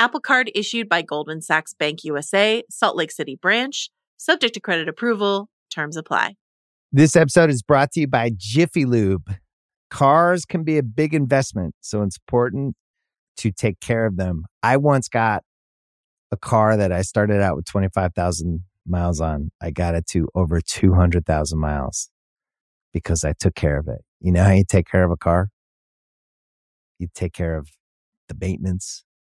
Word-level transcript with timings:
Apple 0.00 0.20
Card 0.20 0.50
issued 0.54 0.88
by 0.88 1.02
Goldman 1.02 1.42
Sachs 1.42 1.74
Bank 1.74 2.04
USA, 2.04 2.62
Salt 2.70 2.96
Lake 2.96 3.10
City 3.10 3.36
branch, 3.36 3.90
subject 4.16 4.54
to 4.54 4.60
credit 4.60 4.88
approval. 4.88 5.50
Terms 5.70 5.94
apply. 5.94 6.36
This 6.90 7.14
episode 7.16 7.50
is 7.50 7.62
brought 7.62 7.92
to 7.92 8.00
you 8.00 8.06
by 8.06 8.30
Jiffy 8.34 8.86
Lube. 8.86 9.34
Cars 9.90 10.46
can 10.46 10.64
be 10.64 10.78
a 10.78 10.82
big 10.82 11.12
investment, 11.12 11.74
so 11.82 12.02
it's 12.02 12.16
important 12.16 12.76
to 13.36 13.52
take 13.52 13.78
care 13.80 14.06
of 14.06 14.16
them. 14.16 14.46
I 14.62 14.78
once 14.78 15.06
got 15.06 15.42
a 16.32 16.36
car 16.38 16.78
that 16.78 16.92
I 16.92 17.02
started 17.02 17.42
out 17.42 17.56
with 17.56 17.66
25,000 17.66 18.60
miles 18.86 19.20
on. 19.20 19.50
I 19.60 19.70
got 19.70 19.94
it 19.94 20.06
to 20.12 20.28
over 20.34 20.62
200,000 20.62 21.58
miles 21.58 22.08
because 22.94 23.22
I 23.22 23.34
took 23.38 23.54
care 23.54 23.78
of 23.78 23.86
it. 23.86 24.00
You 24.18 24.32
know 24.32 24.44
how 24.44 24.52
you 24.52 24.64
take 24.66 24.86
care 24.90 25.04
of 25.04 25.10
a 25.10 25.18
car? 25.18 25.50
You 26.98 27.08
take 27.14 27.34
care 27.34 27.58
of 27.58 27.68
the 28.28 28.34
maintenance, 28.40 29.04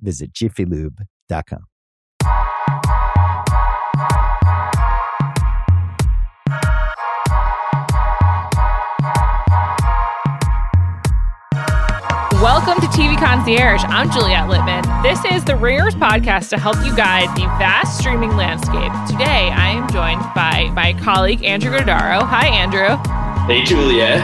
visit 0.00 0.32
jiffylube.com. 0.32 1.64
Welcome 12.40 12.80
to 12.80 12.86
TV 12.88 13.18
Concierge. 13.18 13.84
I'm 13.88 14.10
Juliet 14.10 14.48
Litman. 14.48 15.02
This 15.02 15.22
is 15.30 15.44
the 15.44 15.56
Ringers 15.56 15.94
podcast 15.94 16.48
to 16.48 16.58
help 16.58 16.76
you 16.86 16.96
guide 16.96 17.28
the 17.36 17.44
vast 17.58 17.98
streaming 17.98 18.34
landscape. 18.34 18.90
Today, 19.06 19.50
I 19.50 19.68
am 19.68 19.90
joined 19.90 20.22
by 20.34 20.70
my 20.74 20.94
colleague 21.02 21.44
Andrew 21.44 21.70
Gruttadaro. 21.70 22.22
Hi, 22.22 22.46
Andrew. 22.46 22.96
Hey, 23.46 23.62
Juliet. 23.62 24.20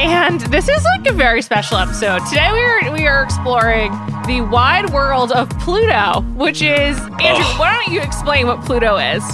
And 0.00 0.40
this 0.40 0.70
is 0.70 0.82
like 0.84 1.06
a 1.06 1.12
very 1.12 1.42
special 1.42 1.76
episode. 1.76 2.20
Today, 2.30 2.50
we 2.50 2.60
are 2.60 2.92
we 2.94 3.06
are 3.06 3.24
exploring 3.24 3.90
the 4.28 4.42
wide 4.42 4.90
world 4.90 5.32
of 5.32 5.48
Pluto, 5.58 6.20
which 6.36 6.60
is 6.60 6.98
Andrew. 6.98 7.18
Oh. 7.22 7.56
Why 7.58 7.72
don't 7.72 7.92
you 7.94 8.02
explain 8.02 8.46
what 8.46 8.62
Pluto 8.62 8.98
is? 8.98 9.24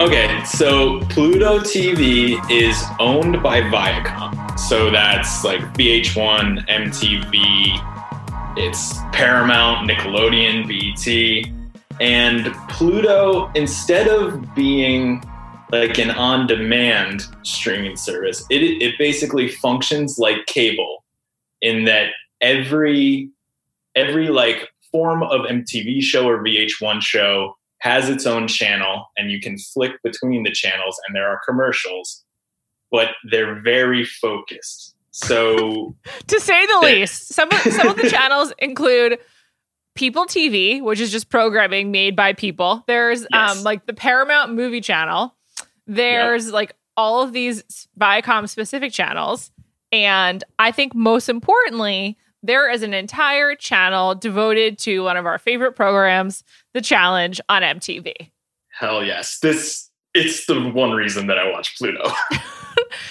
Okay, 0.00 0.42
so 0.44 0.98
Pluto 1.10 1.60
TV 1.60 2.38
is 2.50 2.84
owned 2.98 3.40
by 3.40 3.60
Viacom. 3.60 4.58
So 4.58 4.90
that's 4.90 5.44
like 5.44 5.60
VH1, 5.74 6.66
MTV, 6.66 8.56
it's 8.58 8.98
Paramount, 9.12 9.88
Nickelodeon, 9.88 10.66
BET. 10.66 11.52
And 12.00 12.52
Pluto, 12.68 13.48
instead 13.54 14.08
of 14.08 14.52
being 14.56 15.22
like 15.70 15.98
an 15.98 16.10
on 16.10 16.48
demand 16.48 17.28
streaming 17.44 17.96
service, 17.96 18.44
it, 18.50 18.62
it 18.82 18.98
basically 18.98 19.46
functions 19.46 20.18
like 20.18 20.44
cable 20.46 21.04
in 21.60 21.84
that 21.84 22.08
every 22.40 23.30
every 23.94 24.28
like 24.28 24.68
form 24.90 25.22
of 25.22 25.42
MTV 25.42 26.02
show 26.02 26.28
or 26.28 26.42
VH1 26.44 27.00
show 27.02 27.54
has 27.78 28.08
its 28.08 28.26
own 28.26 28.46
channel 28.46 29.06
and 29.16 29.30
you 29.30 29.40
can 29.40 29.58
flick 29.58 29.92
between 30.04 30.42
the 30.44 30.52
channels 30.52 31.00
and 31.06 31.16
there 31.16 31.28
are 31.28 31.40
commercials 31.46 32.24
but 32.90 33.08
they're 33.30 33.60
very 33.62 34.04
focused 34.04 34.94
so 35.12 35.94
to 36.26 36.40
say 36.40 36.66
the 36.66 36.80
least, 36.82 37.28
some 37.34 37.50
of, 37.50 37.58
some 37.60 37.88
of 37.88 37.96
the 37.96 38.08
channels 38.10 38.52
include 38.58 39.18
People 39.94 40.24
TV, 40.24 40.82
which 40.82 41.00
is 41.00 41.12
just 41.12 41.28
programming 41.28 41.90
made 41.90 42.16
by 42.16 42.32
people. 42.32 42.82
There's 42.86 43.26
Yes. 43.30 43.58
um 43.58 43.62
like 43.62 43.84
the 43.84 43.92
Paramount 43.92 44.54
Movie 44.54 44.80
Channel. 44.80 45.36
There's 45.86 46.50
like 46.50 46.74
all 46.96 47.22
of 47.22 47.34
these 47.34 47.62
Viacom 48.00 48.48
specific 48.48 48.90
channels, 48.92 49.50
and 49.92 50.42
I 50.58 50.72
think 50.72 50.94
most 50.94 51.28
importantly, 51.28 52.16
there 52.42 52.70
is 52.70 52.82
an 52.82 52.92
entire 52.94 53.54
channel 53.54 54.14
devoted 54.14 54.78
to 54.80 55.04
one 55.04 55.16
of 55.16 55.26
our 55.26 55.38
favorite 55.38 55.72
programs, 55.76 56.42
The 56.74 56.80
Challenge 56.80 57.40
on 57.48 57.62
MTV. 57.62 58.30
hell 58.72 59.04
yes 59.04 59.38
this 59.40 59.90
it's 60.14 60.46
the 60.46 60.60
one 60.70 60.92
reason 60.92 61.26
that 61.28 61.38
i 61.38 61.50
watch 61.50 61.76
pluto 61.78 62.10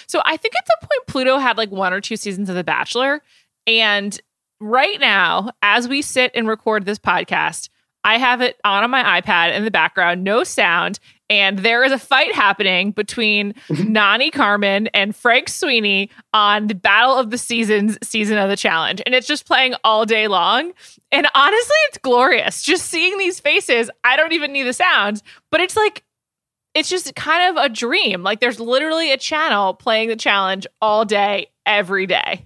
So 0.07 0.21
I 0.25 0.37
think 0.37 0.55
at 0.55 0.67
some 0.67 0.87
point 0.89 1.07
Pluto 1.07 1.37
had 1.37 1.57
like 1.57 1.71
one 1.71 1.93
or 1.93 2.01
two 2.01 2.17
seasons 2.17 2.49
of 2.49 2.55
The 2.55 2.63
Bachelor. 2.63 3.21
And 3.65 4.19
right 4.59 4.99
now, 4.99 5.51
as 5.61 5.87
we 5.87 6.01
sit 6.01 6.31
and 6.35 6.47
record 6.47 6.85
this 6.85 6.99
podcast, 6.99 7.69
I 8.03 8.17
have 8.17 8.41
it 8.41 8.59
on 8.63 8.83
on 8.83 8.89
my 8.89 9.21
iPad 9.21 9.55
in 9.55 9.63
the 9.63 9.71
background, 9.71 10.23
no 10.23 10.43
sound. 10.43 10.99
And 11.31 11.59
there 11.59 11.83
is 11.83 11.91
a 11.93 11.97
fight 11.97 12.35
happening 12.35 12.91
between 12.91 13.55
Nani 13.69 14.29
Carmen 14.29 14.87
and 14.87 15.15
Frank 15.15 15.47
Sweeney 15.49 16.09
on 16.33 16.67
the 16.67 16.75
Battle 16.75 17.15
of 17.17 17.31
the 17.31 17.37
Seasons 17.37 17.97
season 18.03 18.37
of 18.37 18.49
the 18.49 18.57
challenge. 18.57 19.01
And 19.05 19.15
it's 19.15 19.25
just 19.25 19.47
playing 19.47 19.73
all 19.85 20.05
day 20.05 20.27
long. 20.27 20.73
And 21.11 21.27
honestly, 21.33 21.75
it's 21.87 21.97
glorious. 21.99 22.61
Just 22.61 22.87
seeing 22.87 23.17
these 23.17 23.39
faces, 23.39 23.89
I 24.03 24.17
don't 24.17 24.33
even 24.33 24.51
need 24.51 24.63
the 24.63 24.73
sounds, 24.73 25.23
but 25.49 25.61
it's 25.61 25.75
like 25.77 26.03
it's 26.73 26.89
just 26.89 27.15
kind 27.15 27.57
of 27.57 27.63
a 27.65 27.69
dream. 27.69 28.23
Like 28.23 28.41
there's 28.41 28.59
literally 28.59 29.11
a 29.11 29.17
channel 29.17 29.73
playing 29.73 30.09
the 30.09 30.15
challenge 30.15 30.67
all 30.81 31.05
day, 31.05 31.47
every 31.65 32.07
day. 32.07 32.45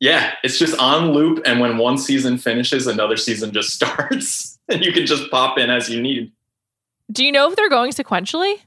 yeah 0.00 0.34
it's 0.44 0.58
just 0.58 0.78
on 0.78 1.12
loop 1.12 1.42
and 1.46 1.60
when 1.60 1.78
one 1.78 1.98
season 1.98 2.38
finishes 2.38 2.86
another 2.86 3.16
season 3.16 3.52
just 3.52 3.70
starts 3.74 4.58
and 4.68 4.84
you 4.84 4.92
can 4.92 5.04
just 5.06 5.30
pop 5.30 5.58
in 5.58 5.68
as 5.70 5.88
you 5.90 6.00
need 6.00 6.32
Do 7.10 7.24
you 7.24 7.32
know 7.32 7.50
if 7.50 7.56
they're 7.56 7.68
going 7.68 7.92
sequentially? 7.92 8.60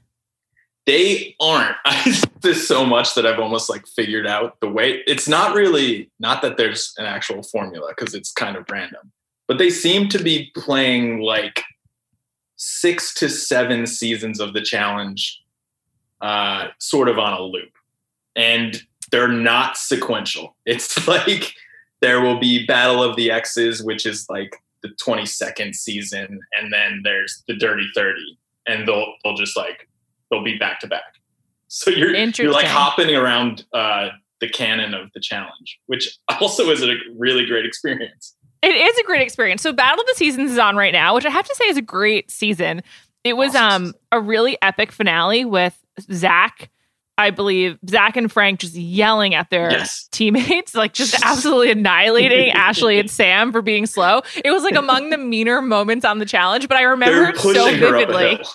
they 0.86 1.34
aren't. 1.40 1.76
This 2.44 2.68
so 2.68 2.84
much 2.84 3.14
that 3.14 3.24
i've 3.24 3.38
almost 3.38 3.70
like 3.70 3.86
figured 3.86 4.26
out 4.26 4.60
the 4.60 4.68
way. 4.68 5.02
It's 5.06 5.26
not 5.26 5.54
really 5.54 6.10
not 6.20 6.42
that 6.42 6.58
there's 6.58 6.92
an 6.98 7.06
actual 7.06 7.42
formula 7.42 7.94
because 7.96 8.14
it's 8.14 8.32
kind 8.32 8.54
of 8.54 8.66
random 8.70 9.12
but 9.48 9.56
they 9.56 9.70
seem 9.70 10.10
to 10.10 10.22
be 10.22 10.50
playing 10.54 11.20
like 11.20 11.62
six 12.56 13.14
to 13.14 13.30
seven 13.30 13.86
seasons 13.86 14.40
of 14.40 14.52
the 14.52 14.60
challenge 14.60 15.40
uh 16.20 16.66
sort 16.78 17.08
of 17.08 17.18
on 17.18 17.32
a 17.32 17.40
loop. 17.40 17.72
And 18.36 18.82
they're 19.10 19.26
not 19.28 19.78
sequential. 19.78 20.54
It's 20.66 21.08
like 21.08 21.54
there 22.02 22.20
will 22.20 22.38
be 22.38 22.66
battle 22.66 23.02
of 23.02 23.16
the 23.16 23.30
x's 23.30 23.82
which 23.82 24.04
is 24.04 24.26
like 24.28 24.54
the 24.84 24.90
22nd 25.04 25.74
season 25.74 26.38
and 26.60 26.72
then 26.72 27.00
there's 27.02 27.42
the 27.48 27.56
dirty 27.56 27.88
30 27.94 28.20
and 28.68 28.86
they'll 28.86 29.14
they'll 29.24 29.34
just 29.34 29.56
like 29.56 29.88
they'll 30.30 30.44
be 30.44 30.56
back 30.58 30.78
to 30.80 30.86
back. 30.86 31.02
So 31.68 31.90
you're 31.90 32.14
you're 32.14 32.52
like 32.52 32.66
hopping 32.66 33.16
around 33.16 33.64
uh, 33.72 34.10
the 34.40 34.48
canon 34.48 34.94
of 34.94 35.10
the 35.14 35.20
challenge, 35.20 35.80
which 35.86 36.16
also 36.40 36.70
is 36.70 36.82
a 36.84 36.94
really 37.16 37.46
great 37.46 37.64
experience. 37.66 38.36
It 38.62 38.74
is 38.76 38.96
a 38.98 39.02
great 39.04 39.22
experience. 39.22 39.62
So 39.62 39.72
Battle 39.72 40.00
of 40.00 40.06
the 40.06 40.14
Seasons 40.14 40.52
is 40.52 40.58
on 40.58 40.76
right 40.76 40.92
now, 40.92 41.14
which 41.14 41.26
I 41.26 41.30
have 41.30 41.46
to 41.46 41.54
say 41.54 41.64
is 41.64 41.76
a 41.76 41.82
great 41.82 42.30
season. 42.30 42.82
It 43.24 43.36
was 43.36 43.54
Awesome. 43.56 43.86
um 43.86 43.94
a 44.12 44.20
really 44.20 44.56
epic 44.62 44.92
finale 44.92 45.44
with 45.44 45.76
Zach, 46.12 46.70
I 47.16 47.30
believe, 47.30 47.78
Zach 47.88 48.16
and 48.16 48.30
Frank 48.30 48.60
just 48.60 48.74
yelling 48.74 49.34
at 49.34 49.48
their 49.50 49.70
Yes. 49.70 50.08
teammates, 50.10 50.74
like 50.74 50.92
just 50.94 51.14
absolutely 51.24 51.70
annihilating 51.70 52.50
Ashley 52.50 52.98
and 52.98 53.10
Sam 53.10 53.52
for 53.52 53.62
being 53.62 53.86
slow. 53.86 54.22
It 54.44 54.50
was 54.50 54.64
like 54.64 54.74
among 54.74 55.10
the 55.10 55.18
meaner 55.18 55.62
moments 55.62 56.04
on 56.04 56.18
the 56.18 56.26
challenge, 56.26 56.66
but 56.68 56.76
I 56.76 56.82
remember 56.82 57.30
it 57.30 57.36
so 57.36 57.52
pushing 57.54 57.78
her 57.78 57.86
up 57.86 57.92
a 57.92 58.12
vividly. 58.12 58.44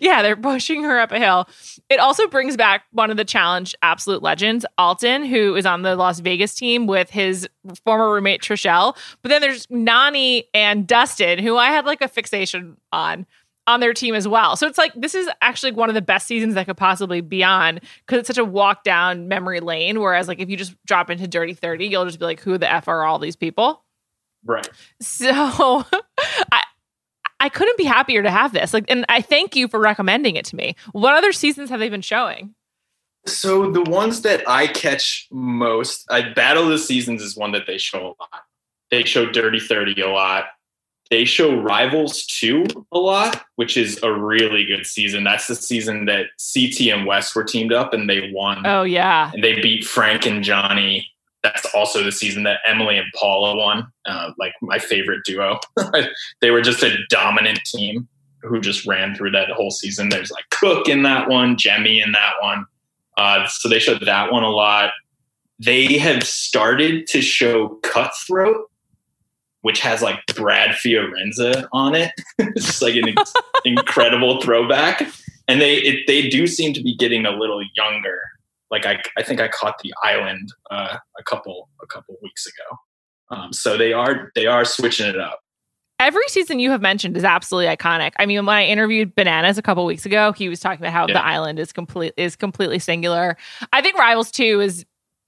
Yeah, 0.00 0.20
they're 0.22 0.34
pushing 0.34 0.82
her 0.82 0.98
up 0.98 1.12
a 1.12 1.18
hill. 1.20 1.48
It 1.88 2.00
also 2.00 2.26
brings 2.26 2.56
back 2.56 2.82
one 2.90 3.08
of 3.12 3.16
the 3.16 3.24
challenge 3.24 3.72
absolute 3.82 4.20
legends, 4.20 4.66
Alton, 4.78 5.24
who 5.24 5.54
is 5.54 5.64
on 5.64 5.82
the 5.82 5.94
Las 5.94 6.18
Vegas 6.18 6.56
team 6.56 6.88
with 6.88 7.08
his 7.08 7.48
former 7.84 8.12
roommate 8.12 8.42
Trishelle. 8.42 8.96
But 9.22 9.28
then 9.28 9.40
there's 9.40 9.64
Nani 9.70 10.48
and 10.52 10.88
Dustin, 10.88 11.38
who 11.38 11.56
I 11.56 11.66
had 11.70 11.86
like 11.86 12.00
a 12.02 12.08
fixation 12.08 12.78
on 12.90 13.26
on 13.66 13.80
their 13.80 13.92
team 13.92 14.14
as 14.14 14.28
well. 14.28 14.56
So 14.56 14.66
it's 14.66 14.78
like 14.78 14.92
this 14.94 15.14
is 15.14 15.28
actually 15.40 15.72
one 15.72 15.88
of 15.88 15.94
the 15.94 16.02
best 16.02 16.26
seasons 16.26 16.54
that 16.54 16.66
could 16.66 16.76
possibly 16.76 17.20
be 17.20 17.42
on 17.42 17.80
because 18.06 18.20
it's 18.20 18.26
such 18.28 18.38
a 18.38 18.44
walk 18.44 18.84
down 18.84 19.28
memory 19.28 19.60
lane. 19.60 20.00
Whereas 20.00 20.28
like 20.28 20.40
if 20.40 20.48
you 20.48 20.56
just 20.56 20.74
drop 20.86 21.10
into 21.10 21.26
Dirty 21.26 21.54
30, 21.54 21.86
you'll 21.86 22.04
just 22.04 22.18
be 22.18 22.24
like, 22.24 22.40
who 22.40 22.58
the 22.58 22.70
F 22.70 22.88
are 22.88 23.04
all 23.04 23.18
these 23.18 23.36
people? 23.36 23.84
Right. 24.44 24.68
So 25.00 25.32
I 26.52 26.62
I 27.40 27.48
couldn't 27.48 27.76
be 27.76 27.84
happier 27.84 28.22
to 28.22 28.30
have 28.30 28.52
this. 28.52 28.72
Like, 28.72 28.84
and 28.88 29.04
I 29.08 29.20
thank 29.20 29.56
you 29.56 29.68
for 29.68 29.78
recommending 29.78 30.36
it 30.36 30.44
to 30.46 30.56
me. 30.56 30.74
What 30.92 31.14
other 31.14 31.32
seasons 31.32 31.70
have 31.70 31.80
they 31.80 31.88
been 31.88 32.02
showing? 32.02 32.54
So 33.26 33.70
the 33.72 33.82
ones 33.82 34.22
that 34.22 34.48
I 34.48 34.68
catch 34.68 35.26
most, 35.30 36.06
I 36.10 36.32
Battle 36.32 36.64
of 36.64 36.70
the 36.70 36.78
Seasons 36.78 37.22
is 37.22 37.36
one 37.36 37.52
that 37.52 37.66
they 37.66 37.76
show 37.76 37.98
a 37.98 38.14
lot. 38.20 38.44
They 38.90 39.02
show 39.02 39.26
Dirty 39.26 39.58
30 39.58 40.00
a 40.00 40.08
lot. 40.08 40.44
They 41.10 41.24
show 41.24 41.60
Rivals 41.60 42.26
2 42.26 42.66
a 42.90 42.98
lot, 42.98 43.44
which 43.54 43.76
is 43.76 44.02
a 44.02 44.12
really 44.12 44.64
good 44.64 44.86
season. 44.86 45.22
That's 45.24 45.46
the 45.46 45.54
season 45.54 46.06
that 46.06 46.26
CT 46.52 46.88
and 46.88 47.06
Wes 47.06 47.34
were 47.34 47.44
teamed 47.44 47.72
up 47.72 47.94
and 47.94 48.10
they 48.10 48.30
won. 48.32 48.66
Oh 48.66 48.82
yeah. 48.82 49.30
And 49.32 49.42
they 49.42 49.60
beat 49.60 49.84
Frank 49.84 50.26
and 50.26 50.42
Johnny. 50.42 51.08
That's 51.42 51.64
also 51.74 52.02
the 52.02 52.10
season 52.10 52.42
that 52.42 52.58
Emily 52.66 52.98
and 52.98 53.06
Paula 53.14 53.56
won. 53.56 53.86
Uh, 54.04 54.32
like 54.36 54.52
my 54.60 54.78
favorite 54.78 55.20
duo. 55.24 55.60
they 56.40 56.50
were 56.50 56.62
just 56.62 56.82
a 56.82 56.96
dominant 57.08 57.60
team 57.64 58.08
who 58.42 58.60
just 58.60 58.86
ran 58.86 59.14
through 59.14 59.30
that 59.32 59.50
whole 59.50 59.70
season. 59.70 60.08
There's 60.08 60.30
like 60.30 60.48
Cook 60.50 60.88
in 60.88 61.02
that 61.04 61.28
one, 61.28 61.56
Jemmye 61.56 62.04
in 62.04 62.12
that 62.12 62.32
one. 62.40 62.66
Uh, 63.16 63.46
so 63.46 63.68
they 63.68 63.78
showed 63.78 64.04
that 64.04 64.32
one 64.32 64.42
a 64.42 64.50
lot. 64.50 64.90
They 65.58 65.98
have 65.98 66.22
started 66.22 67.06
to 67.08 67.22
show 67.22 67.78
Cutthroat, 67.82 68.70
which 69.66 69.80
has 69.80 70.00
like 70.00 70.20
Brad 70.36 70.70
Fiorenza 70.76 71.66
on 71.72 71.96
it. 71.96 72.12
it's 72.38 72.66
just 72.66 72.82
like 72.82 72.94
an 72.94 73.12
incredible 73.64 74.40
throwback. 74.40 75.02
And 75.48 75.60
they 75.60 75.74
it, 75.78 76.06
they 76.06 76.28
do 76.28 76.46
seem 76.46 76.72
to 76.74 76.82
be 76.82 76.94
getting 76.96 77.26
a 77.26 77.32
little 77.32 77.60
younger. 77.76 78.20
Like 78.70 78.86
I, 78.86 79.02
I 79.18 79.24
think 79.24 79.40
I 79.40 79.48
caught 79.48 79.80
the 79.82 79.92
island 80.04 80.48
uh, 80.70 80.98
a 81.18 81.22
couple 81.24 81.68
a 81.82 81.86
couple 81.88 82.14
weeks 82.22 82.46
ago. 82.46 82.78
Um, 83.36 83.52
so 83.52 83.76
they 83.76 83.92
are 83.92 84.30
they 84.36 84.46
are 84.46 84.64
switching 84.64 85.06
it 85.08 85.18
up. 85.18 85.40
Every 85.98 86.28
season 86.28 86.60
you 86.60 86.70
have 86.70 86.80
mentioned 86.82 87.16
is 87.16 87.24
absolutely 87.24 87.74
iconic. 87.74 88.12
I 88.20 88.26
mean, 88.26 88.46
when 88.46 88.54
I 88.54 88.66
interviewed 88.66 89.16
Bananas 89.16 89.58
a 89.58 89.62
couple 89.62 89.84
weeks 89.84 90.06
ago, 90.06 90.30
he 90.32 90.48
was 90.48 90.60
talking 90.60 90.78
about 90.80 90.92
how 90.92 91.06
Yeah. 91.08 91.14
the 91.14 91.24
island 91.26 91.58
is 91.58 91.72
complete 91.72 92.12
is 92.16 92.36
completely 92.36 92.78
singular. 92.78 93.36
I 93.72 93.82
think 93.82 93.98
Rivals 93.98 94.30
2 94.30 94.60
is 94.60 94.86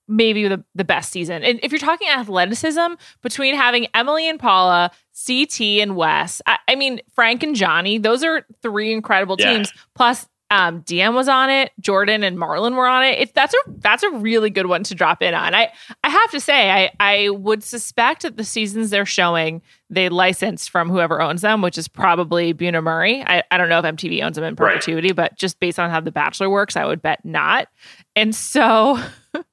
maybe 0.08 0.48
the, 0.48 0.64
the 0.74 0.84
best 0.84 1.12
season. 1.12 1.44
And 1.44 1.60
if 1.62 1.70
you're 1.70 1.78
talking 1.78 2.08
athleticism, 2.08 2.94
between 3.22 3.54
having 3.54 3.86
Emily 3.94 4.28
and 4.28 4.40
Paula, 4.40 4.90
CT 5.26 5.60
and 5.82 5.96
Wes, 5.96 6.40
I, 6.46 6.58
I 6.66 6.74
mean 6.74 7.00
Frank 7.14 7.42
and 7.42 7.54
Johnny, 7.54 7.98
those 7.98 8.24
are 8.24 8.46
three 8.62 8.92
incredible 8.92 9.36
Yeah. 9.38 9.52
teams. 9.52 9.72
Plus 9.94 10.26
um, 10.50 10.80
Diem 10.80 11.14
was 11.14 11.28
on 11.28 11.50
it, 11.50 11.72
Jordan 11.78 12.24
and 12.24 12.38
Marlon 12.38 12.74
were 12.74 12.86
on 12.86 13.04
it. 13.04 13.18
It 13.18 13.34
that's 13.34 13.52
a 13.52 13.58
that's 13.80 14.02
a 14.02 14.08
really 14.12 14.48
good 14.48 14.64
one 14.64 14.82
to 14.84 14.94
drop 14.94 15.20
in 15.22 15.34
on. 15.34 15.54
I 15.54 15.70
I 16.02 16.08
have 16.08 16.30
to 16.30 16.40
say, 16.40 16.70
I 16.70 16.90
I 16.98 17.28
would 17.28 17.62
suspect 17.62 18.22
that 18.22 18.38
the 18.38 18.44
seasons 18.44 18.88
they're 18.88 19.04
showing 19.04 19.60
they 19.90 20.08
licensed 20.08 20.70
from 20.70 20.88
whoever 20.88 21.20
owns 21.20 21.42
them, 21.42 21.60
which 21.60 21.76
is 21.76 21.86
probably 21.86 22.54
Bunim 22.54 22.84
Murray. 22.84 23.22
I, 23.26 23.42
I 23.50 23.58
don't 23.58 23.68
know 23.68 23.78
if 23.78 23.84
MTV 23.84 24.22
owns 24.24 24.36
them 24.36 24.44
in 24.44 24.54
Right. 24.54 24.72
perpetuity, 24.72 25.12
but 25.12 25.36
just 25.36 25.60
based 25.60 25.78
on 25.78 25.90
how 25.90 26.00
The 26.00 26.12
Bachelor 26.12 26.48
works, 26.48 26.76
I 26.76 26.86
would 26.86 27.02
bet 27.02 27.22
not. 27.26 27.68
And 28.16 28.34
so 28.34 28.98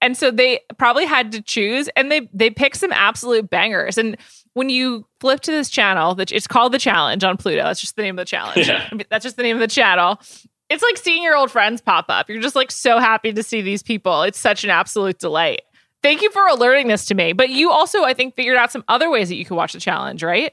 and 0.00 0.16
so 0.16 0.30
they 0.30 0.60
probably 0.78 1.04
had 1.04 1.32
to 1.32 1.42
choose 1.42 1.88
and 1.96 2.10
they 2.10 2.28
they 2.32 2.50
picked 2.50 2.76
some 2.76 2.92
absolute 2.92 3.50
bangers. 3.50 3.98
And 3.98 4.16
when 4.54 4.68
you 4.68 5.06
flip 5.20 5.40
to 5.40 5.50
this 5.50 5.70
channel, 5.70 6.14
that 6.16 6.32
it's 6.32 6.46
called 6.46 6.72
the 6.72 6.78
challenge 6.78 7.22
on 7.22 7.36
Pluto. 7.36 7.62
That's 7.62 7.80
just 7.80 7.96
the 7.96 8.02
name 8.02 8.18
of 8.18 8.22
the 8.22 8.28
challenge. 8.28 8.68
Yeah. 8.68 8.88
That's 9.10 9.22
just 9.22 9.36
the 9.36 9.42
name 9.42 9.56
of 9.56 9.60
the 9.60 9.68
channel. 9.68 10.20
It's 10.68 10.82
like 10.82 10.96
seeing 10.96 11.22
your 11.22 11.36
old 11.36 11.50
friends 11.50 11.80
pop 11.80 12.06
up. 12.08 12.28
You're 12.28 12.40
just 12.40 12.56
like 12.56 12.70
so 12.70 12.98
happy 12.98 13.32
to 13.32 13.42
see 13.42 13.60
these 13.60 13.82
people. 13.82 14.22
It's 14.22 14.38
such 14.38 14.64
an 14.64 14.70
absolute 14.70 15.18
delight. 15.18 15.62
Thank 16.02 16.22
you 16.22 16.30
for 16.30 16.46
alerting 16.46 16.88
this 16.88 17.04
to 17.06 17.14
me. 17.14 17.32
But 17.32 17.50
you 17.50 17.70
also, 17.70 18.04
I 18.04 18.14
think, 18.14 18.34
figured 18.34 18.56
out 18.56 18.72
some 18.72 18.84
other 18.88 19.10
ways 19.10 19.28
that 19.28 19.34
you 19.34 19.44
could 19.44 19.56
watch 19.56 19.72
the 19.72 19.80
challenge, 19.80 20.22
right? 20.22 20.52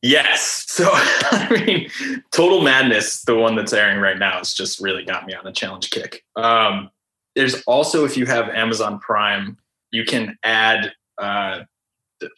Yes. 0.00 0.64
So 0.68 0.88
I 0.92 1.64
mean, 1.66 1.90
Total 2.30 2.60
Madness, 2.62 3.22
the 3.22 3.36
one 3.36 3.56
that's 3.56 3.72
airing 3.72 4.00
right 4.00 4.18
now, 4.18 4.38
has 4.38 4.54
just 4.54 4.80
really 4.80 5.04
got 5.04 5.26
me 5.26 5.34
on 5.34 5.46
a 5.46 5.52
challenge 5.52 5.90
kick. 5.90 6.24
Um, 6.36 6.90
there's 7.34 7.62
also, 7.62 8.04
if 8.04 8.16
you 8.16 8.26
have 8.26 8.48
Amazon 8.50 8.98
Prime, 8.98 9.56
you 9.90 10.04
can 10.04 10.36
add 10.42 10.92
uh, 11.18 11.60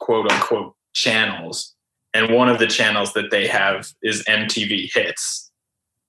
quote 0.00 0.31
unquote 0.31 0.75
channels, 0.93 1.75
and 2.12 2.32
one 2.32 2.49
of 2.49 2.58
the 2.58 2.67
channels 2.67 3.12
that 3.14 3.31
they 3.31 3.46
have 3.46 3.93
is 4.02 4.23
MTV 4.25 4.91
Hits. 4.94 5.50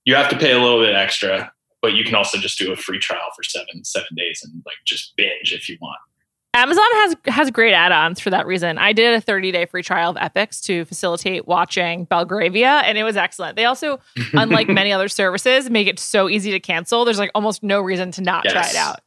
You 0.05 0.15
have 0.15 0.29
to 0.29 0.37
pay 0.37 0.51
a 0.51 0.59
little 0.59 0.81
bit 0.81 0.95
extra, 0.95 1.51
but 1.81 1.93
you 1.93 2.03
can 2.03 2.15
also 2.15 2.37
just 2.37 2.59
do 2.59 2.71
a 2.71 2.75
free 2.75 2.99
trial 2.99 3.29
for 3.35 3.43
seven 3.43 3.83
seven 3.83 4.15
days 4.15 4.41
and 4.43 4.61
like 4.65 4.75
just 4.85 5.15
binge 5.15 5.53
if 5.53 5.67
you 5.67 5.77
want. 5.81 5.97
Amazon 6.55 6.85
has 6.93 7.15
has 7.25 7.51
great 7.51 7.73
add-ons 7.73 8.21
for 8.21 8.29
that 8.29 8.47
reason. 8.47 8.77
I 8.77 8.93
did 8.93 9.13
a 9.13 9.21
30-day 9.21 9.65
free 9.65 9.83
trial 9.83 10.11
of 10.11 10.15
Epix 10.15 10.61
to 10.63 10.85
facilitate 10.85 11.47
watching 11.47 12.05
Belgravia, 12.05 12.81
and 12.85 12.97
it 12.97 13.03
was 13.03 13.17
excellent. 13.17 13.57
They 13.57 13.65
also, 13.65 13.99
unlike 14.33 14.69
many 14.69 14.93
other 14.93 15.09
services, 15.09 15.69
make 15.69 15.87
it 15.87 15.99
so 15.99 16.29
easy 16.29 16.51
to 16.51 16.59
cancel. 16.61 17.03
There's 17.03 17.19
like 17.19 17.31
almost 17.35 17.61
no 17.61 17.81
reason 17.81 18.09
to 18.11 18.21
not 18.21 18.45
try 18.45 18.69
it 18.69 18.75
out. 18.75 19.01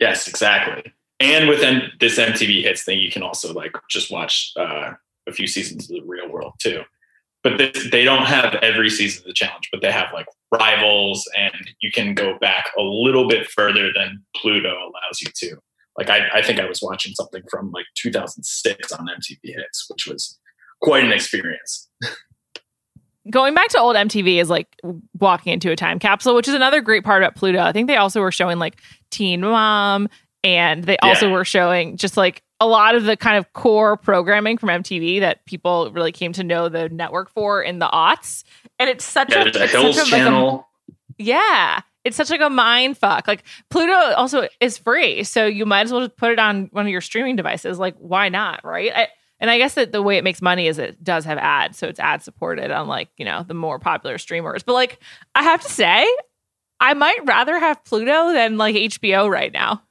Yes, 0.00 0.26
exactly. 0.28 0.92
And 1.20 1.46
with 1.46 1.62
M- 1.62 1.92
this 2.00 2.18
MTV 2.18 2.62
Hits 2.62 2.84
thing, 2.84 3.00
you 3.00 3.10
can 3.10 3.22
also 3.22 3.52
like 3.52 3.76
just 3.90 4.10
watch 4.10 4.52
uh, 4.56 4.92
a 5.26 5.32
few 5.32 5.46
seasons 5.46 5.90
of 5.90 5.96
the 5.96 6.02
Real 6.06 6.30
World 6.30 6.54
too. 6.58 6.82
But 7.42 7.58
this, 7.58 7.90
they 7.90 8.04
don't 8.04 8.24
have 8.24 8.54
every 8.56 8.88
season 8.88 9.22
of 9.22 9.26
the 9.26 9.34
challenge, 9.34 9.68
but 9.70 9.82
they 9.82 9.92
have 9.92 10.08
like 10.12 10.26
rivals, 10.52 11.28
and 11.36 11.54
you 11.80 11.92
can 11.92 12.14
go 12.14 12.38
back 12.38 12.70
a 12.78 12.82
little 12.82 13.28
bit 13.28 13.46
further 13.50 13.92
than 13.94 14.24
Pluto 14.34 14.70
allows 14.70 15.20
you 15.20 15.28
to. 15.36 15.58
Like 15.98 16.10
I, 16.10 16.28
I 16.34 16.42
think 16.42 16.60
I 16.60 16.66
was 16.66 16.80
watching 16.82 17.14
something 17.14 17.42
from 17.50 17.70
like 17.72 17.86
2006 17.96 18.92
on 18.92 19.06
MTV 19.06 19.38
Hits, 19.42 19.86
which 19.88 20.06
was 20.06 20.38
quite 20.82 21.04
an 21.04 21.12
experience. 21.12 21.88
Going 23.30 23.54
back 23.54 23.68
to 23.70 23.80
old 23.80 23.96
MTV 23.96 24.40
is 24.40 24.48
like 24.48 24.68
walking 25.18 25.52
into 25.52 25.72
a 25.72 25.76
time 25.76 25.98
capsule, 25.98 26.34
which 26.36 26.46
is 26.46 26.54
another 26.54 26.80
great 26.80 27.02
part 27.02 27.22
about 27.22 27.34
Pluto. 27.34 27.58
I 27.60 27.72
think 27.72 27.88
they 27.88 27.96
also 27.96 28.20
were 28.20 28.30
showing 28.30 28.58
like 28.60 28.80
Teen 29.10 29.40
Mom, 29.40 30.08
and 30.44 30.84
they 30.84 30.96
also 30.98 31.26
Yeah. 31.26 31.32
were 31.32 31.44
showing 31.44 31.96
just 31.96 32.16
like 32.16 32.42
a 32.60 32.68
lot 32.68 32.94
of 32.94 33.02
the 33.04 33.16
kind 33.16 33.36
of 33.36 33.52
core 33.52 33.96
programming 33.96 34.58
from 34.58 34.68
MTV 34.68 35.20
that 35.20 35.44
people 35.44 35.90
really 35.90 36.12
came 36.12 36.32
to 36.34 36.44
know 36.44 36.68
the 36.68 36.88
network 36.88 37.28
for 37.30 37.60
in 37.62 37.80
the 37.80 37.88
aughts. 37.88 38.44
And 38.78 38.88
it's 38.88 39.04
such 39.04 39.32
Yeah, 39.32 39.40
a, 39.42 39.44
there's 39.50 39.56
a 39.56 39.62
it's 39.64 39.72
Hills 39.72 39.96
such 39.96 40.08
a, 40.08 40.12
like, 40.12 40.20
a- 40.22 40.24
channel. 40.24 40.68
yeah. 41.18 41.80
It's 42.06 42.16
such 42.16 42.30
like 42.30 42.40
a 42.40 42.48
mind 42.48 42.96
fuck. 42.96 43.26
Like 43.26 43.42
Pluto 43.68 43.92
also 43.92 44.46
is 44.60 44.78
free, 44.78 45.24
so 45.24 45.44
you 45.44 45.66
might 45.66 45.82
as 45.82 45.92
well 45.92 46.02
just 46.02 46.16
put 46.16 46.30
it 46.30 46.38
on 46.38 46.68
one 46.70 46.86
of 46.86 46.92
your 46.92 47.00
streaming 47.00 47.34
devices. 47.34 47.80
Like, 47.80 47.96
why 47.98 48.28
not, 48.28 48.64
right? 48.64 48.92
I, 48.94 49.08
and 49.40 49.50
I 49.50 49.58
guess 49.58 49.74
that 49.74 49.90
the 49.90 50.02
way 50.02 50.16
it 50.16 50.22
makes 50.22 50.40
money 50.40 50.68
is 50.68 50.78
it 50.78 51.02
does 51.02 51.24
have 51.24 51.36
ads, 51.36 51.76
so 51.76 51.88
it's 51.88 51.98
ad 51.98 52.22
supported, 52.22 52.70
unlike 52.70 53.08
you 53.16 53.24
know 53.24 53.42
the 53.42 53.54
more 53.54 53.80
popular 53.80 54.18
streamers. 54.18 54.62
But 54.62 54.74
like, 54.74 55.00
I 55.34 55.42
have 55.42 55.60
to 55.62 55.68
say, 55.68 56.06
I 56.78 56.94
might 56.94 57.18
rather 57.24 57.58
have 57.58 57.84
Pluto 57.84 58.32
than 58.32 58.56
like 58.56 58.76
HBO 58.76 59.28
right 59.28 59.52
now. 59.52 59.82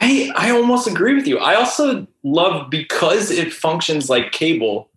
I, 0.00 0.32
I 0.36 0.50
almost 0.50 0.88
agree 0.88 1.14
with 1.14 1.28
you. 1.28 1.38
I 1.38 1.54
also 1.54 2.08
love 2.24 2.70
because 2.70 3.30
it 3.30 3.52
functions 3.52 4.10
like 4.10 4.32
cable, 4.32 4.90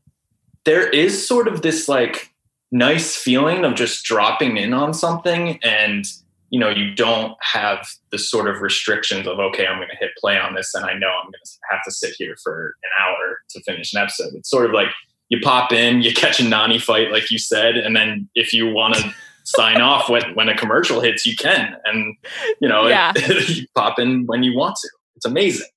there 0.66 0.90
is 0.90 1.26
sort 1.26 1.48
of 1.48 1.62
this 1.62 1.88
like 1.88 2.34
nice 2.72 3.16
feeling 3.16 3.66
of 3.66 3.76
just 3.76 4.04
dropping 4.04 4.58
in 4.58 4.74
on 4.74 4.94
something 4.94 5.60
and 5.64 6.06
you 6.50 6.60
know 6.60 6.70
you 6.70 6.94
don't 6.96 7.34
have 7.42 7.88
the 8.12 8.18
sort 8.18 8.48
of 8.48 8.62
restrictions 8.62 9.28
of 9.28 9.40
okay 9.40 9.66
i'm 9.68 9.78
going 9.78 9.90
to 9.90 9.96
hit 9.98 10.12
play 10.18 10.38
on 10.40 10.54
this 10.56 10.74
and 10.74 10.86
i 10.86 10.94
know 10.94 11.08
i'm 11.08 11.26
going 11.26 11.34
to 11.44 11.52
have 11.70 11.82
to 11.84 11.92
sit 11.92 12.14
here 12.18 12.36
for 12.44 12.76
an 12.84 12.90
hour 13.06 13.38
to 13.50 13.62
finish 13.64 13.94
an 13.94 14.02
episode 14.02 14.34
it's 14.34 14.50
sort 14.50 14.66
of 14.66 14.72
like 14.72 14.88
you 15.30 15.40
pop 15.42 15.72
in 15.72 16.02
you 16.02 16.14
catch 16.14 16.40
a 16.40 16.44
nani 16.44 16.80
fight 16.80 17.12
like 17.12 17.30
you 17.32 17.38
said 17.38 17.78
and 17.78 17.96
then 17.96 18.28
if 18.36 18.54
you 18.54 18.68
want 18.72 18.96
to 18.96 19.14
sign 19.46 19.82
off 19.82 20.10
when, 20.10 20.22
when 20.36 20.48
a 20.50 20.56
commercial 20.56 21.02
hits 21.02 21.26
you 21.26 21.36
can 21.36 21.76
and 21.86 22.16
you 22.62 22.68
know 22.68 22.86
it- 22.86 22.90
Yeah. 22.92 23.14
you 23.48 23.66
pop 23.76 23.98
in 24.00 24.26
when 24.28 24.44
you 24.44 24.56
want 24.56 24.76
to 24.78 24.90
it's 25.16 25.26
amazing 25.26 25.68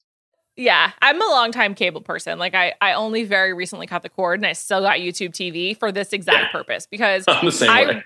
Yeah, 0.56 0.90
I'm 1.00 1.20
a 1.20 1.24
longtime 1.24 1.74
cable 1.74 2.02
person. 2.02 2.38
Like 2.38 2.54
I, 2.54 2.74
I 2.82 2.92
only 2.92 3.24
very 3.24 3.54
recently 3.54 3.86
cut 3.86 4.02
the 4.02 4.10
cord, 4.10 4.38
and 4.38 4.46
I 4.46 4.52
still 4.52 4.82
got 4.82 4.98
YouTube 4.98 5.30
TV 5.30 5.74
for 5.74 5.90
this 5.90 6.12
exact 6.12 6.36
Yeah. 6.44 6.52
purpose 6.52 6.86
because 6.86 7.24
i'm 7.28 7.46
the 7.46 7.50
same 7.52 7.70
I 7.70 7.84
way 7.86 8.04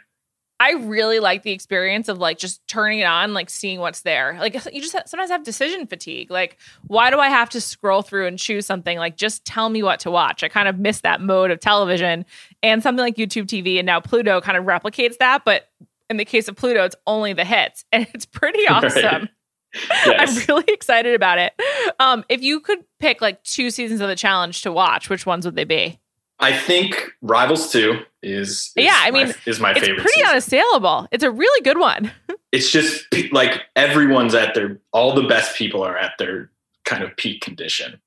I 0.59 0.73
really 0.73 1.21
like 1.21 1.43
the 1.43 1.53
experience 1.53 2.09
of 2.09 2.19
like 2.19 2.39
just 2.39 2.67
turning 2.67 3.01
it 3.01 3.05
on, 3.05 3.35
like 3.35 3.51
seeing 3.51 3.79
what's 3.79 4.01
there. 4.01 4.37
Like 4.41 4.55
you 4.73 4.81
just 4.81 4.97
sometimes 5.07 5.31
have 5.31 5.45
decision 5.45 5.87
fatigue. 5.87 6.31
Like, 6.31 6.57
why 6.87 7.11
do 7.11 7.19
I 7.19 7.29
have 7.29 7.51
to 7.51 7.61
scroll 7.61 8.01
through 8.01 8.27
and 8.27 8.39
choose 8.39 8.65
something? 8.65 8.97
Like, 8.97 9.17
just 9.17 9.45
tell 9.45 9.69
me 9.69 9.83
what 9.83 10.01
to 10.01 10.11
watch. 10.11 10.43
I 10.43 10.49
kind 10.49 10.67
of 10.67 10.79
miss 10.79 11.03
that 11.03 11.21
mode 11.21 11.51
of 11.51 11.61
television 11.61 12.25
and 12.63 12.83
something 12.83 13.05
like 13.05 13.17
YouTube 13.17 13.45
TV 13.45 13.79
and 13.79 13.85
now 13.85 14.01
Pluto 14.01 14.41
kind 14.41 14.57
of 14.57 14.65
replicates 14.65 15.19
that. 15.19 15.45
But 15.45 15.69
in 16.09 16.17
the 16.17 16.25
case 16.25 16.49
of 16.49 16.57
Pluto, 16.57 16.85
it's 16.85 16.97
only 17.07 17.35
the 17.35 17.45
hits 17.45 17.85
and 17.93 18.07
it's 18.15 18.27
pretty 18.27 18.67
awesome. 18.69 19.29
Right. 19.91 20.07
Yes. 20.07 20.39
I'm 20.49 20.57
really 20.57 20.73
excited 20.73 21.15
about 21.15 21.39
it. 21.39 21.53
Um, 22.01 22.25
if 22.31 22.41
you 22.41 22.61
could 22.61 22.83
pick 22.99 23.21
like 23.21 23.43
two 23.43 23.69
seasons 23.69 24.01
of 24.01 24.09
the 24.09 24.17
challenge 24.17 24.63
to 24.63 24.73
watch, 24.73 25.11
which 25.11 25.27
ones 25.27 25.45
would 25.45 25.55
they 25.55 25.65
be? 25.65 26.01
I 26.39 26.57
think 26.57 27.13
Rivals 27.23 27.73
2 27.73 27.99
is, 28.23 28.51
is 28.51 28.73
yeah, 28.77 29.01
I 29.01 29.11
mean, 29.11 29.29
my, 29.29 29.35
is 29.47 29.61
my 29.61 29.71
it's 29.71 29.81
favorite. 29.81 30.03
Pretty 30.03 30.21
season. 30.21 30.31
unassailable. 30.31 31.09
It's 31.11 31.25
a 31.25 31.31
really 31.31 31.63
good 31.63 31.79
one. 31.79 32.13
it's 32.53 32.71
just 32.71 33.07
like 33.33 33.63
everyone's 33.75 34.35
at 34.35 34.55
their 34.55 34.81
all 34.93 35.15
the 35.15 35.23
best 35.23 35.57
people 35.57 35.83
are 35.83 35.97
at 35.97 36.13
their 36.19 36.51
kind 36.85 37.03
of 37.03 37.17
peak 37.17 37.41
condition. 37.43 38.01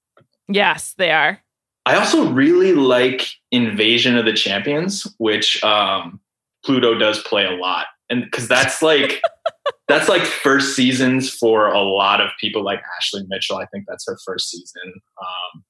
Yes, 0.47 0.93
they 0.97 1.11
are. 1.11 1.39
I 1.85 1.95
also 1.95 2.29
really 2.31 2.73
like 2.73 3.27
Invasion 3.51 4.17
of 4.17 4.25
the 4.25 4.33
Champions, 4.33 5.07
which 5.17 5.63
um, 5.63 6.19
Pluto 6.63 6.97
does 6.97 7.19
play 7.23 7.45
a 7.45 7.51
lot, 7.51 7.87
and 8.09 8.23
because 8.23 8.47
that's 8.47 8.81
like 8.81 9.21
that's 9.87 10.07
like 10.09 10.23
first 10.23 10.75
seasons 10.75 11.33
for 11.33 11.67
a 11.67 11.81
lot 11.81 12.21
of 12.21 12.29
people, 12.39 12.63
like 12.63 12.81
Ashley 12.97 13.23
Mitchell. 13.27 13.57
I 13.57 13.65
think 13.67 13.85
that's 13.87 14.05
her 14.07 14.17
first 14.25 14.49
season. 14.49 14.93
Um, 15.19 15.63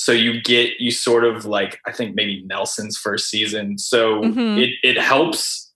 so 0.00 0.12
you 0.12 0.40
get 0.40 0.80
you 0.80 0.90
sort 0.90 1.26
of 1.26 1.44
like 1.44 1.78
I 1.86 1.92
think 1.92 2.14
maybe 2.14 2.42
Nelson's 2.46 2.96
first 2.96 3.28
season. 3.28 3.76
So 3.76 4.22
mm-hmm. 4.22 4.58
it 4.58 4.70
it 4.82 4.96
helps 4.96 5.70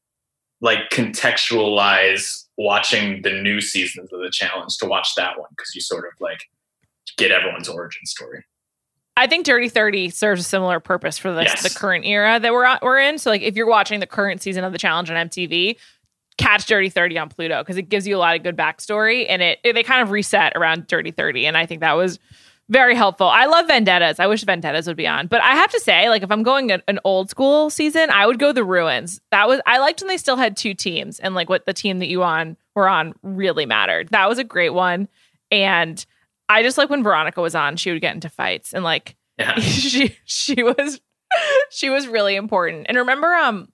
like 0.63 0.89
contextualize 0.91 2.47
watching 2.57 3.21
the 3.21 3.33
new 3.43 3.61
seasons 3.61 4.11
of 4.15 4.21
the 4.21 4.31
challenge 4.31 4.79
to 4.79 4.87
watch 4.87 5.15
that 5.17 5.39
one 5.39 5.49
because 5.51 5.75
you 5.75 5.83
sort 5.83 6.07
of 6.07 6.19
like 6.21 6.49
get 7.19 7.33
everyone's 7.33 7.69
origin 7.69 8.07
story. 8.07 8.43
I 9.15 9.27
think 9.27 9.45
Dirty 9.45 9.69
Thirty 9.69 10.09
serves 10.09 10.41
a 10.41 10.45
similar 10.45 10.81
purpose 10.81 11.19
for 11.19 11.31
the, 11.31 11.43
yes. 11.43 11.63
the 11.63 11.79
current 11.79 12.07
era 12.07 12.41
that 12.41 12.51
we're 12.51 12.79
we're 12.81 13.01
in. 13.01 13.19
So 13.19 13.29
like 13.29 13.43
if 13.43 13.57
you're 13.57 13.69
watching 13.69 14.01
the 14.01 14.07
current 14.07 14.41
season 14.41 14.65
of 14.65 14.73
the 14.73 14.79
challenge 14.79 15.11
on 15.11 15.29
MTV, 15.29 15.77
catch 16.39 16.65
Dirty 16.65 16.89
Thirty 16.89 17.19
on 17.19 17.29
Pluto 17.29 17.61
because 17.61 17.77
it 17.77 17.91
gives 17.91 18.07
you 18.07 18.17
a 18.17 18.21
lot 18.21 18.37
of 18.37 18.43
good 18.43 18.57
backstory 18.57 19.27
and 19.29 19.43
it, 19.43 19.59
it 19.65 19.75
they 19.75 19.83
kind 19.83 20.01
of 20.01 20.13
reset 20.13 20.55
around 20.57 20.87
Dirty 20.87 21.11
Thirty, 21.11 21.47
and 21.47 21.59
I 21.59 21.67
think 21.67 21.83
that 21.83 21.93
was 21.93 22.19
very 22.69 22.95
helpful. 22.95 23.29
I 23.29 23.47
love 23.47 23.67
Vendettas. 23.67 24.19
I 24.19 24.27
wish 24.27 24.43
Vendettas 24.43 24.87
would 24.87 24.97
be 24.97 25.07
on. 25.07 25.27
But 25.27 25.43
I 25.43 25.55
have 25.55 25.71
to 25.73 25.81
say, 25.81 26.09
like, 26.09 26.23
if 26.23 26.31
I'm 26.31 26.43
going 26.43 26.71
an, 26.71 26.99
old 27.05 27.29
school 27.29 27.69
season, 27.69 28.09
I 28.11 28.27
would 28.27 28.39
go 28.39 28.53
the 28.53 28.65
Ruins. 28.65 29.21
That 29.31 29.49
was 29.49 29.61
I 29.67 29.79
liked 29.79 30.01
when 30.01 30.09
they 30.09 30.17
still 30.17 30.37
had 30.37 30.57
two 30.57 30.73
teams 30.73 31.21
and 31.21 31.35
like 31.35 31.49
what 31.51 31.67
the 31.67 31.75
team 31.75 31.99
that 31.99 32.09
you 32.09 32.23
on 32.23 32.57
were 32.75 32.89
on 32.89 33.15
really 33.23 33.67
mattered. 33.67 34.09
That 34.11 34.29
was 34.29 34.39
a 34.39 34.45
great 34.45 34.71
one. 34.71 35.09
And 35.51 36.05
I 36.49 36.63
just 36.63 36.79
like 36.79 36.89
when 36.89 37.03
Veronica 37.03 37.41
was 37.41 37.55
on, 37.55 37.77
she 37.77 37.93
would 37.93 38.01
get 38.01 38.15
into 38.15 38.29
fights 38.29 38.73
and 38.73 38.83
like 38.83 39.17
yeah. 39.39 39.55
she 39.61 40.17
she 40.25 40.63
was 40.63 41.01
she 41.71 41.91
was 41.91 42.09
really 42.09 42.37
important. 42.37 42.87
And 42.89 42.97
remember 42.97 43.33
um 43.35 43.69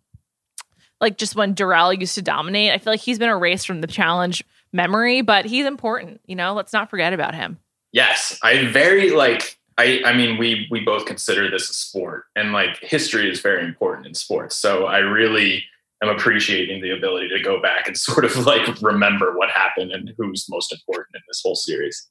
like 1.00 1.16
just 1.16 1.36
when 1.36 1.54
Darrell 1.54 1.92
used 1.92 2.16
to 2.16 2.22
dominate, 2.22 2.72
I 2.72 2.78
feel 2.78 2.92
like 2.92 3.00
he's 3.00 3.18
been 3.18 3.30
erased 3.30 3.66
from 3.66 3.80
the 3.80 3.86
challenge 3.86 4.42
memory, 4.72 5.22
but 5.22 5.44
he's 5.46 5.66
important, 5.66 6.20
you 6.26 6.36
know, 6.36 6.54
let's 6.54 6.72
not 6.72 6.90
forget 6.90 7.12
about 7.12 7.34
him. 7.34 7.58
Yes, 7.92 8.38
I 8.42 8.66
very 8.66 9.10
like. 9.10 9.58
I 9.78 10.02
I 10.04 10.12
mean, 10.14 10.38
we 10.38 10.66
we 10.70 10.80
both 10.80 11.06
consider 11.06 11.50
this 11.50 11.70
a 11.70 11.74
sport, 11.74 12.24
and 12.36 12.52
like 12.52 12.78
history 12.80 13.30
is 13.30 13.40
very 13.40 13.64
important 13.64 14.06
in 14.06 14.14
sports. 14.14 14.56
So 14.56 14.86
I 14.86 14.98
really 14.98 15.64
am 16.02 16.08
appreciating 16.08 16.82
the 16.82 16.90
ability 16.90 17.28
to 17.28 17.42
go 17.42 17.60
back 17.60 17.86
and 17.86 17.96
sort 17.96 18.24
of 18.24 18.46
like 18.46 18.80
remember 18.82 19.36
what 19.36 19.50
happened 19.50 19.92
and 19.92 20.12
who's 20.18 20.46
most 20.48 20.72
important 20.72 21.14
in 21.14 21.20
this 21.28 21.40
whole 21.44 21.56
series. 21.56 22.08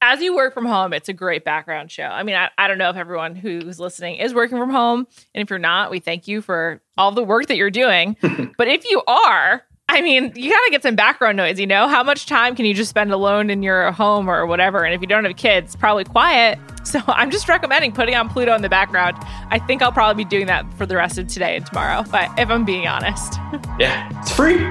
As 0.00 0.20
you 0.20 0.36
work 0.36 0.54
from 0.54 0.64
home, 0.64 0.92
it's 0.92 1.08
a 1.08 1.12
great 1.12 1.44
background 1.44 1.90
show. 1.90 2.04
I 2.04 2.22
mean, 2.22 2.36
I, 2.36 2.50
I 2.56 2.68
don't 2.68 2.78
know 2.78 2.88
if 2.88 2.94
everyone 2.94 3.34
who's 3.34 3.80
listening 3.80 4.16
is 4.16 4.32
working 4.32 4.56
from 4.56 4.70
home. 4.70 5.08
And 5.34 5.42
if 5.42 5.50
you're 5.50 5.58
not, 5.58 5.90
we 5.90 5.98
thank 5.98 6.28
you 6.28 6.40
for 6.40 6.80
all 6.96 7.10
the 7.10 7.24
work 7.24 7.46
that 7.46 7.56
you're 7.56 7.68
doing. 7.68 8.16
but 8.56 8.68
if 8.68 8.88
you 8.88 9.02
are, 9.08 9.64
I 9.90 10.02
mean, 10.02 10.32
you 10.36 10.50
gotta 10.50 10.70
get 10.70 10.82
some 10.82 10.96
background 10.96 11.38
noise, 11.38 11.58
you 11.58 11.66
know? 11.66 11.88
How 11.88 12.02
much 12.02 12.26
time 12.26 12.54
can 12.54 12.66
you 12.66 12.74
just 12.74 12.90
spend 12.90 13.10
alone 13.10 13.48
in 13.48 13.62
your 13.62 13.90
home 13.92 14.28
or 14.28 14.44
whatever? 14.46 14.84
And 14.84 14.94
if 14.94 15.00
you 15.00 15.06
don't 15.06 15.24
have 15.24 15.36
kids, 15.36 15.76
probably 15.76 16.04
quiet. 16.04 16.58
So 16.88 17.02
I'm 17.06 17.30
just 17.30 17.50
recommending 17.50 17.92
putting 17.92 18.14
on 18.14 18.30
Pluto 18.30 18.54
in 18.54 18.62
the 18.62 18.68
background. 18.70 19.14
I 19.50 19.58
think 19.58 19.82
I'll 19.82 19.92
probably 19.92 20.24
be 20.24 20.26
doing 20.26 20.46
that 20.46 20.64
for 20.78 20.86
the 20.86 20.96
rest 20.96 21.18
of 21.18 21.26
today 21.28 21.56
and 21.56 21.66
tomorrow, 21.66 22.02
but 22.10 22.30
if 22.38 22.48
I'm 22.48 22.64
being 22.64 22.86
honest. 22.86 23.34
Yeah, 23.78 24.08
it's 24.22 24.32
free. 24.34 24.66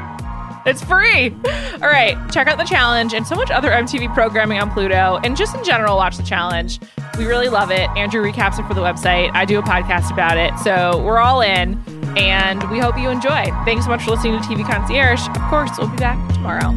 It's 0.65 0.83
free. 0.83 1.29
All 1.75 1.89
right, 1.89 2.17
check 2.31 2.47
out 2.47 2.57
the 2.57 2.63
challenge 2.63 3.13
and 3.13 3.27
so 3.27 3.35
much 3.35 3.51
other 3.51 3.69
MTV 3.69 4.11
programming 4.15 4.59
on 4.59 4.71
Pluto. 4.71 5.19
And 5.23 5.37
just 5.37 5.55
in 5.55 5.63
general, 5.63 5.95
watch 5.95 6.17
the 6.17 6.23
challenge. 6.23 6.79
We 7.19 7.25
really 7.25 7.49
love 7.49 7.69
it. 7.69 7.87
Andrew 7.91 8.23
recaps 8.23 8.57
it 8.57 8.67
for 8.67 8.73
the 8.73 8.81
website. 8.81 9.29
I 9.33 9.45
do 9.45 9.59
a 9.59 9.63
podcast 9.63 10.11
about 10.11 10.37
it. 10.37 10.57
So 10.59 11.03
we're 11.03 11.19
all 11.19 11.41
in 11.41 11.75
and 12.17 12.69
we 12.71 12.79
hope 12.79 12.97
you 12.97 13.09
enjoy. 13.09 13.45
Thanks 13.65 13.85
so 13.85 13.91
much 13.91 14.03
for 14.03 14.11
listening 14.11 14.41
to 14.41 14.47
TV 14.47 14.65
Concierge. 14.65 15.27
Of 15.29 15.41
course, 15.49 15.71
we'll 15.77 15.89
be 15.89 15.97
back 15.97 16.17
tomorrow. 16.33 16.73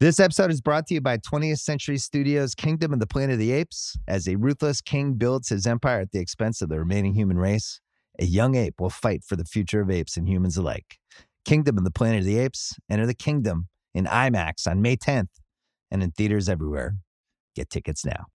This 0.00 0.20
episode 0.20 0.50
is 0.50 0.60
brought 0.60 0.86
to 0.88 0.94
you 0.94 1.00
by 1.00 1.16
20th 1.16 1.60
Century 1.60 1.96
Studios' 1.96 2.54
Kingdom 2.54 2.92
of 2.92 2.98
the 2.98 3.06
Planet 3.06 3.34
of 3.34 3.38
the 3.38 3.52
Apes. 3.52 3.96
As 4.06 4.28
a 4.28 4.36
ruthless 4.36 4.82
king 4.82 5.14
builds 5.14 5.48
his 5.48 5.66
empire 5.66 6.00
at 6.00 6.10
the 6.12 6.18
expense 6.18 6.60
of 6.60 6.68
the 6.68 6.78
remaining 6.78 7.14
human 7.14 7.38
race, 7.38 7.80
a 8.18 8.26
young 8.26 8.54
ape 8.54 8.80
will 8.80 8.90
fight 8.90 9.24
for 9.24 9.36
the 9.36 9.46
future 9.46 9.80
of 9.80 9.90
apes 9.90 10.18
and 10.18 10.28
humans 10.28 10.58
alike. 10.58 10.98
Kingdom 11.46 11.78
of 11.78 11.84
the 11.84 11.90
Planet 11.90 12.20
of 12.20 12.26
the 12.26 12.38
Apes. 12.38 12.74
Enter 12.90 13.06
the 13.06 13.14
kingdom 13.14 13.68
in 13.94 14.06
IMAX 14.06 14.66
on 14.66 14.82
May 14.82 14.96
10th 14.96 15.28
and 15.90 16.02
in 16.02 16.10
theaters 16.10 16.48
everywhere. 16.48 16.96
Get 17.54 17.70
tickets 17.70 18.04
now. 18.04 18.26